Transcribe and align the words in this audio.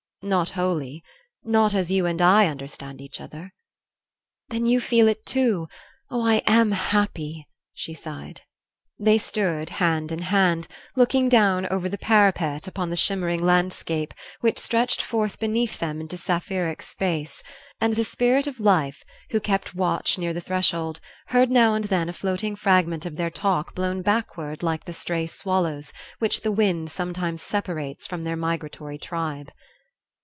"Not 0.23 0.51
wholly 0.51 1.03
not 1.43 1.73
as 1.73 1.89
you 1.89 2.05
and 2.05 2.21
I 2.21 2.45
understand 2.45 3.01
each 3.01 3.19
other." 3.19 3.55
"Then 4.49 4.67
you 4.67 4.79
feel 4.79 5.07
it, 5.07 5.25
too? 5.25 5.67
Oh, 6.11 6.23
I 6.23 6.43
am 6.45 6.73
happy," 6.73 7.47
she 7.73 7.95
sighed. 7.95 8.41
They 8.99 9.17
stood, 9.17 9.71
hand 9.81 10.11
in 10.11 10.19
hand, 10.21 10.67
looking 10.95 11.27
down 11.27 11.65
over 11.71 11.89
the 11.89 11.97
parapet 11.97 12.67
upon 12.67 12.91
the 12.91 12.95
shimmering 12.95 13.43
landscape 13.43 14.13
which 14.41 14.59
stretched 14.59 15.01
forth 15.01 15.39
beneath 15.39 15.79
them 15.79 15.99
into 15.99 16.17
sapphirine 16.17 16.83
space, 16.83 17.41
and 17.79 17.95
the 17.95 18.03
Spirit 18.03 18.45
of 18.45 18.59
Life, 18.59 19.03
who 19.31 19.39
kept 19.39 19.73
watch 19.73 20.19
near 20.19 20.33
the 20.33 20.39
threshold, 20.41 20.99
heard 21.29 21.49
now 21.49 21.73
and 21.73 21.85
then 21.85 22.09
a 22.09 22.13
floating 22.13 22.55
fragment 22.55 23.07
of 23.07 23.15
their 23.15 23.31
talk 23.31 23.73
blown 23.73 24.03
backward 24.03 24.61
like 24.61 24.85
the 24.85 24.93
stray 24.93 25.25
swallows 25.25 25.91
which 26.19 26.41
the 26.41 26.51
wind 26.51 26.91
sometimes 26.91 27.41
separates 27.41 28.05
from 28.05 28.21
their 28.21 28.37
migratory 28.37 28.99
tribe. 28.99 29.51